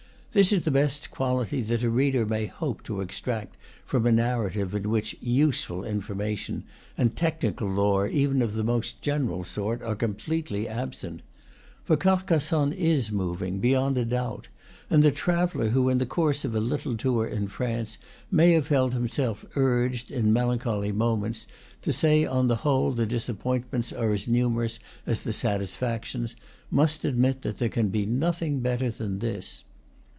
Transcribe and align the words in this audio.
This 0.33 0.53
is 0.53 0.61
the 0.63 0.71
best 0.71 1.11
quality 1.11 1.61
that 1.63 1.83
a 1.83 1.89
reader 1.89 2.25
may 2.25 2.45
hope 2.45 2.83
to 2.83 3.01
extract 3.01 3.57
from 3.83 4.05
a 4.05 4.13
narrative 4.13 4.73
in 4.73 4.89
which 4.89 5.17
"useful 5.19 5.83
information" 5.83 6.63
and 6.97 7.13
technical 7.13 7.67
lore 7.67 8.07
even 8.07 8.41
of 8.41 8.53
the 8.53 8.63
most 8.63 9.01
general 9.01 9.43
sort 9.43 9.81
are 9.81 9.93
completely 9.93 10.69
absent. 10.69 11.21
For 11.83 11.97
Carcassonne 11.97 12.71
is 12.71 13.11
moving, 13.11 13.59
beyond 13.59 13.97
a 13.97 14.05
doubt; 14.05 14.47
and 14.89 15.03
the 15.03 15.11
traveller 15.11 15.67
who, 15.71 15.89
in 15.89 15.97
the 15.97 16.05
course 16.05 16.45
of 16.45 16.55
a 16.55 16.61
little 16.61 16.95
tour 16.95 17.27
in 17.27 17.49
France, 17.49 17.97
may 18.31 18.53
have 18.53 18.67
felt 18.67 18.93
himself 18.93 19.43
urged, 19.57 20.11
in 20.11 20.31
melancholy 20.31 20.93
moments, 20.93 21.45
to 21.81 21.91
say 21.91 22.23
that 22.23 22.31
on 22.31 22.47
the 22.47 22.55
whole 22.63 22.91
the 22.93 23.05
disappointments 23.05 23.91
are 23.91 24.13
as 24.13 24.29
numerous 24.29 24.79
as 25.05 25.23
the 25.23 25.33
satisfactions, 25.33 26.37
must 26.69 27.03
admit 27.03 27.41
that 27.41 27.57
there 27.57 27.67
can 27.67 27.89
be 27.89 28.05
nothing 28.05 28.61
better 28.61 28.89
than 28.89 29.19
this. 29.19 29.65